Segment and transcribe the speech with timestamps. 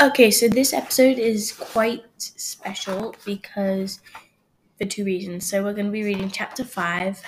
[0.00, 4.00] Okay, so this episode is quite special because
[4.78, 5.48] for two reasons.
[5.48, 7.20] So we're going to be reading chapter five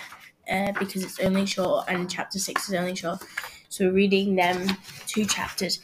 [0.50, 3.22] uh, because it's only short, and chapter six is only short.
[3.68, 4.66] So we're reading them
[5.06, 5.80] two chapters.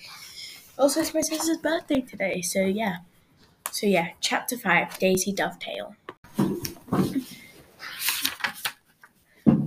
[0.79, 2.97] Also, it's my sister's birthday today, so yeah.
[3.71, 5.97] So yeah, chapter five, Daisy Dovetail.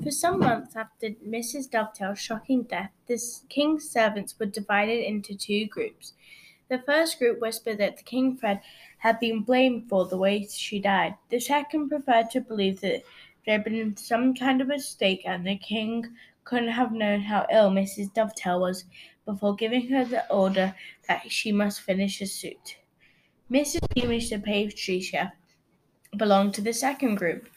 [0.07, 1.69] For some months after Mrs.
[1.69, 6.13] Dovetail's shocking death, the king's servants were divided into two groups.
[6.69, 8.61] The first group whispered that the King Fred
[8.99, 11.15] had been blamed for the way she died.
[11.29, 13.03] The second preferred to believe that
[13.45, 17.69] there had been some kind of mistake and the king couldn't have known how ill
[17.69, 18.13] Mrs.
[18.13, 18.85] Dovetail was
[19.25, 20.73] before giving her the order
[21.09, 22.77] that she must finish her suit.
[23.51, 23.81] Mrs.
[23.93, 25.33] Beamish, the pastry chef,
[26.15, 27.49] belonged to the second group.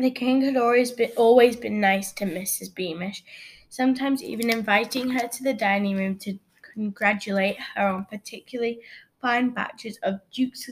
[0.00, 2.74] The king had always been always been nice to Mrs.
[2.74, 3.22] Beamish,
[3.68, 8.80] sometimes even inviting her to the dining room to congratulate her on particularly
[9.20, 10.70] fine batches of Duke's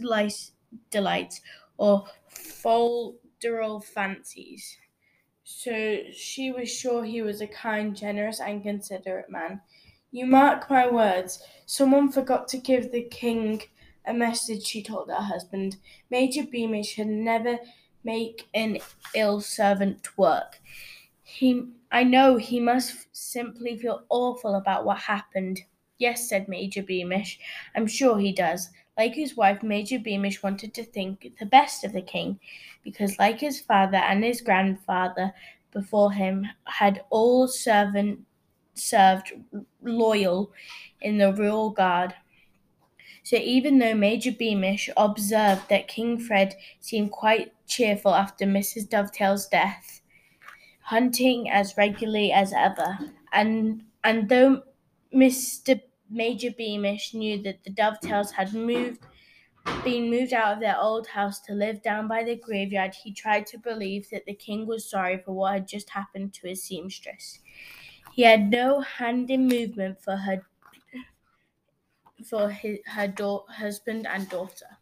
[0.91, 1.43] Delights
[1.76, 4.79] or Folderol Fancies.
[5.45, 9.60] So she was sure he was a kind, generous, and considerate man.
[10.10, 13.63] You mark my words, someone forgot to give the king
[14.07, 15.76] a message, she told her husband.
[16.10, 17.59] Major Beamish had never
[18.09, 18.78] make an
[19.14, 20.60] ill servant work.
[21.23, 21.48] He,
[21.92, 25.60] I know he must simply feel awful about what happened.
[25.98, 27.38] Yes, said Major Beamish.
[27.74, 28.70] I'm sure he does.
[28.96, 32.40] Like his wife, Major Beamish wanted to think the best of the king,
[32.82, 35.32] because, like his father and his grandfather
[35.73, 38.26] before him, had all servant
[38.74, 39.32] served
[39.82, 40.52] loyal
[41.01, 42.14] in the royal guard.
[43.29, 48.88] So even though Major Beamish observed that King Fred seemed quite cheerful after Mrs.
[48.88, 50.01] Dovetail's death,
[50.80, 52.98] hunting as regularly as ever,
[53.30, 54.62] and and though
[55.15, 55.82] Mr.
[56.09, 59.04] Major Beamish knew that the Dovetails had moved
[59.85, 63.46] been moved out of their old house to live down by the graveyard, he tried
[63.48, 67.41] to believe that the king was sorry for what had just happened to his seamstress.
[68.12, 70.47] He had no hand in movement for her
[72.24, 73.12] for his, her
[73.48, 74.78] husband and daughter.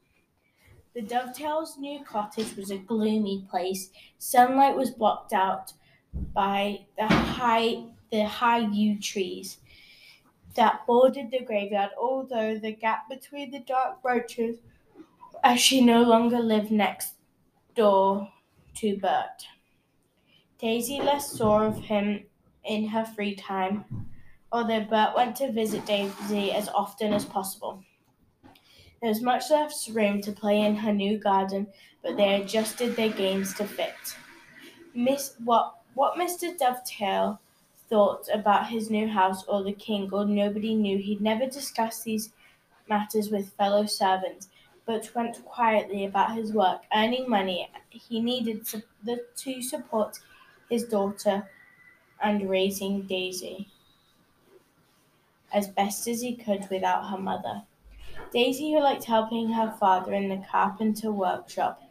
[0.94, 3.91] The Dovetails' new cottage was a gloomy place.
[4.19, 5.74] Sunlight was blocked out
[6.12, 9.58] by the high the high yew trees
[10.54, 14.58] that bordered the graveyard, although the gap between the dark branches,
[15.44, 17.14] as she no longer lived next
[17.74, 18.32] door
[18.76, 19.47] to Bert.
[20.58, 22.26] Daisy less saw of him
[22.64, 24.10] in her free time,
[24.53, 27.83] although Bert went to visit Daisy as often as possible.
[29.01, 31.67] There was much less room to play in her new garden,
[32.03, 34.17] but they adjusted their games to fit.
[34.95, 36.57] Miss what what Mr.
[36.57, 37.41] Dovetail
[37.89, 40.99] thought about his new house or the king or nobody knew.
[40.99, 42.33] He'd never discussed these
[42.89, 44.49] matters with fellow servants,
[44.84, 50.19] but went quietly about his work, earning money he needed to support
[50.69, 51.49] his daughter
[52.23, 53.69] and raising Daisy
[55.53, 57.62] as best as he could without her mother.
[58.33, 61.83] Daisy, who liked helping her father in the carpenter workshop,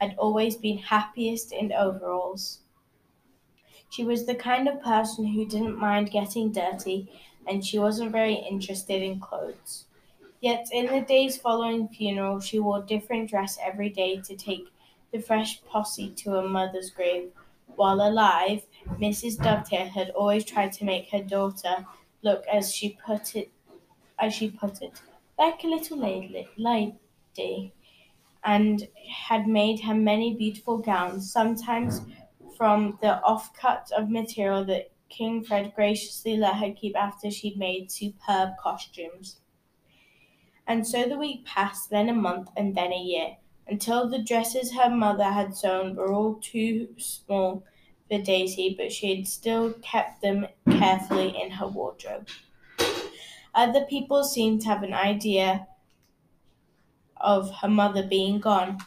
[0.00, 2.60] had always been happiest in overalls.
[3.90, 7.12] She was the kind of person who didn't mind getting dirty,
[7.46, 9.86] and she wasn't very interested in clothes.
[10.40, 14.66] Yet in the days following funeral, she wore different dress every day to take
[15.12, 17.30] the fresh posse to her mother's grave.
[17.76, 18.66] While alive,
[18.98, 19.42] Mrs.
[19.42, 21.86] Dovetail had always tried to make her daughter
[22.24, 23.52] look, as she put it,
[24.18, 25.02] as she put it,
[25.38, 27.72] like a little lady, lady
[28.44, 32.02] and had made her many beautiful gowns, sometimes
[32.56, 37.90] from the offcut of material that King Fred graciously let her keep after she'd made
[37.90, 39.40] superb costumes.
[40.66, 43.36] And so the week passed, then a month, and then a year,
[43.66, 47.64] until the dresses her mother had sewn were all too small
[48.08, 52.28] for Daisy, but she had still kept them carefully in her wardrobe.
[53.54, 55.66] Other people seemed to have an idea
[57.16, 58.78] of her mother being gone.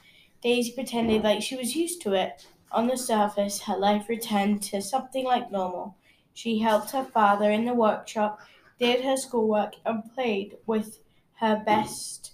[0.42, 2.48] Daisy pretended like she was used to it.
[2.72, 5.96] On the surface, her life returned to something like normal.
[6.34, 8.40] She helped her father in the workshop,
[8.78, 11.00] did her schoolwork, and played with
[11.40, 12.34] her best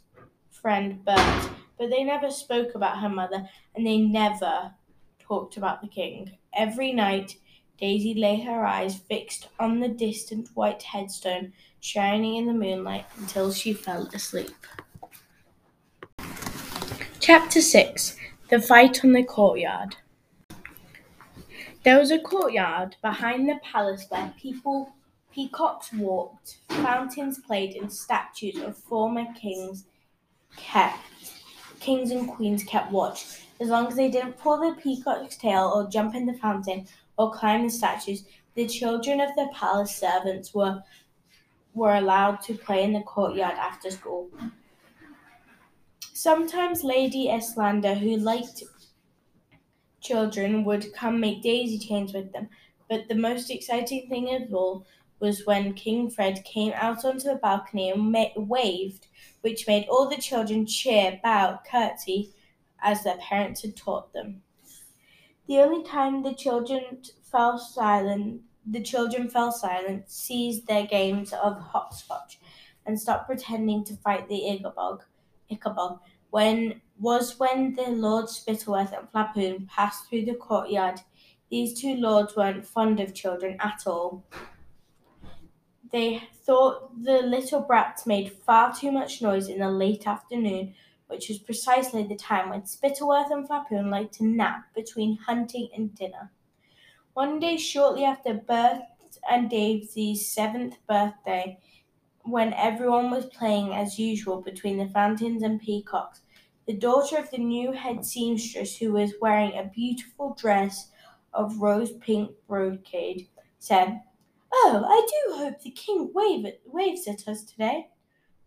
[0.50, 1.50] friend Bert.
[1.78, 4.74] But they never spoke about her mother, and they never
[5.28, 6.32] talked about the king.
[6.56, 7.36] Every night,
[7.80, 13.52] Daisy lay her eyes fixed on the distant white headstone shining in the moonlight until
[13.52, 14.56] she fell asleep.
[17.20, 18.18] Chapter 6
[18.50, 19.96] The Fight on the Courtyard
[21.84, 24.94] there was a courtyard behind the palace where people
[25.34, 29.86] Peacocks walked, fountains played, and statues of former kings
[30.56, 31.00] kept
[31.82, 33.43] kings and queens kept watch.
[33.64, 36.86] As long as they didn't pull the peacock's tail or jump in the fountain
[37.18, 38.26] or climb the statues,
[38.56, 40.84] the children of the palace servants were
[41.74, 44.30] were allowed to play in the courtyard after school.
[46.14, 48.64] Sometimes Lady Eslanda, who liked
[50.02, 52.48] children, would come make daisy chains with them.
[52.88, 54.86] But the most exciting thing of all
[55.20, 59.08] was when King Fred came out onto the balcony and ma- waved,
[59.42, 62.34] which made all the children cheer, bow, curtsy,
[62.84, 64.44] as their parents had taught them.
[65.48, 71.60] The only time the children fell silent, the children fell silent, ceased their games of
[71.60, 72.40] hopscotch,
[72.86, 75.02] and stopped pretending to fight the Ickabog.
[75.52, 76.00] Ickabog
[76.34, 81.00] when was when the Lord Spittleworth and Flapoon passed through the courtyard.
[81.52, 84.24] These two lords weren't fond of children at all.
[85.92, 90.74] They thought the little brats made far too much noise in the late afternoon,
[91.14, 95.94] which was precisely the time when Spittleworth and Flapoon liked to nap between hunting and
[95.94, 96.32] dinner.
[97.14, 98.82] One day, shortly after Bert
[99.30, 101.60] and Daisy's seventh birthday,
[102.24, 106.22] when everyone was playing as usual between the fountains and peacocks,
[106.66, 110.90] the daughter of the new head seamstress, who was wearing a beautiful dress
[111.32, 113.28] of rose pink brocade,
[113.60, 114.02] said,
[114.52, 117.90] Oh, I do hope the king wave it, waves at us today.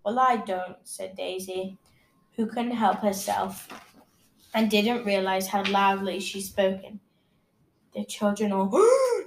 [0.04, 1.78] Well, I don't, said Daisy,
[2.36, 3.68] who couldn't help herself
[4.54, 7.00] and didn't realize how loudly she'd spoken.
[7.94, 8.70] The children all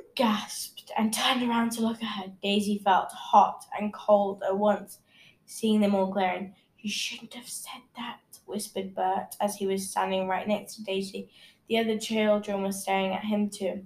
[0.15, 2.31] gasped and turned around to look at her.
[2.41, 4.99] Daisy felt hot and cold at once,
[5.45, 6.53] seeing them all glaring.
[6.79, 11.29] You shouldn't have said that, whispered Bert as he was standing right next to Daisy.
[11.67, 13.85] The other children were staring at him too.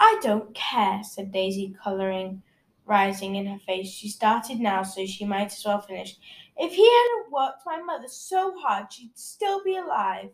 [0.00, 2.42] I don't care, said Daisy, colouring
[2.84, 3.88] rising in her face.
[3.88, 6.16] She started now, so she might as well finish.
[6.56, 10.30] If he hadn't worked my mother so hard, she'd still be alive.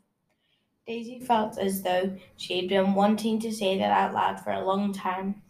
[0.86, 4.64] Daisy felt as though she had been wanting to say that out loud for a
[4.64, 5.42] long time.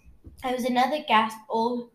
[0.42, 1.38] There was another gasp.
[1.48, 1.92] All,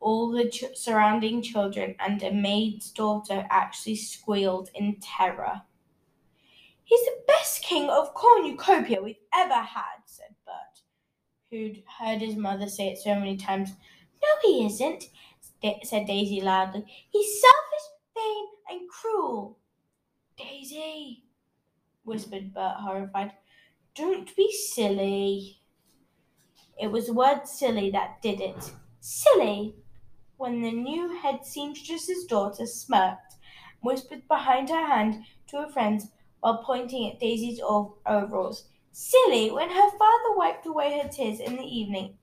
[0.00, 5.62] all the ch- surrounding children and a maid's daughter actually squealed in terror.
[6.84, 10.82] He's the best king of cornucopia we've ever had, said Bert
[11.50, 13.70] who'd heard his mother say it so many times.
[14.22, 15.04] No, he isn't,
[15.84, 16.84] said Daisy loudly.
[17.10, 19.58] He's selfish, vain, and cruel.
[20.36, 21.24] Daisy,
[22.04, 23.32] whispered Bert, horrified.
[23.94, 25.60] Don't be silly.
[26.78, 28.72] It was the word silly that did it.
[29.00, 29.74] Silly!
[30.36, 33.36] When the new head seamstress's daughter smirked,
[33.80, 38.68] whispered behind her hand to her friends while pointing at Daisy's overalls.
[38.92, 42.18] Silly when her father wiped away her tears in the evening,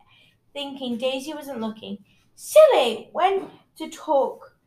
[0.53, 2.05] thinking Daisy wasn't looking.
[2.35, 4.57] Silly when to talk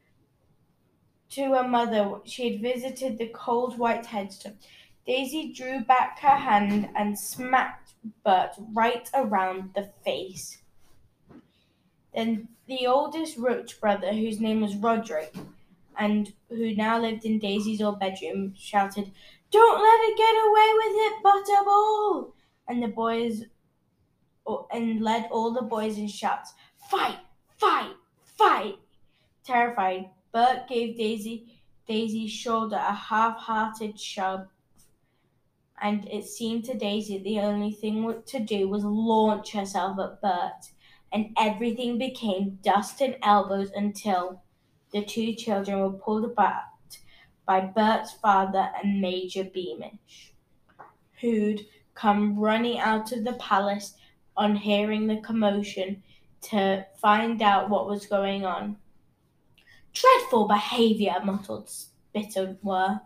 [1.30, 4.58] to her mother she had visited the cold white headstone.
[5.06, 10.58] Daisy drew back her hand and smacked Bert right around the face.
[12.14, 15.34] Then the oldest Roach brother, whose name was Roderick,
[15.98, 19.12] and who now lived in Daisy's old bedroom, shouted,
[19.50, 22.32] don't let her get away with it, Butterball!
[22.68, 23.44] And the boys,
[24.72, 26.54] and led all the boys in shouts,
[26.90, 27.18] Fight!
[27.56, 27.96] Fight!
[28.24, 28.78] Fight!
[29.42, 34.48] Terrified, Bert gave Daisy Daisy's shoulder a half-hearted shove,
[35.80, 40.72] and it seemed to Daisy the only thing to do was launch herself at Bert,
[41.12, 44.42] and everything became dust and elbows until
[44.90, 46.64] the two children were pulled apart
[47.46, 50.34] by Bert's father and Major Beamish,
[51.20, 53.94] who'd come running out of the palace
[54.36, 56.02] on hearing the commotion
[56.50, 58.76] to find out what was going on.
[59.92, 63.00] Dreadful behaviour, muttered Spittleworth,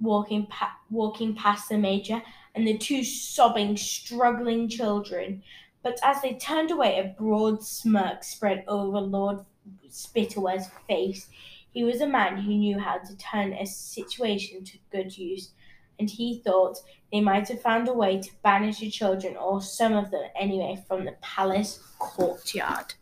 [0.00, 2.22] walking, pa- walking past the Major
[2.54, 5.42] and the two sobbing, struggling children.
[5.82, 9.44] But as they turned away, a broad smirk spread over Lord
[9.88, 11.28] Spittleworth's face.
[11.72, 15.52] He was a man who knew how to turn a situation to good use,
[15.98, 16.78] and he thought
[17.12, 20.82] they might have found a way to banish the children, or some of them anyway,
[20.88, 22.94] from the palace courtyard.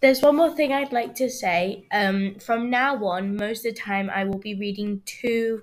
[0.00, 1.86] There's one more thing I'd like to say.
[1.90, 5.62] Um, from now on, most of the time, I will be reading two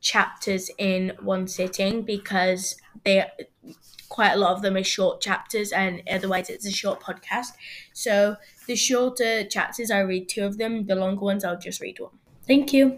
[0.00, 3.24] chapters in one sitting because they
[4.08, 7.48] quite a lot of them are short chapters and otherwise it's a short podcast
[7.92, 8.36] so
[8.66, 12.12] the shorter chapters i read two of them the longer ones i'll just read one
[12.46, 12.96] thank you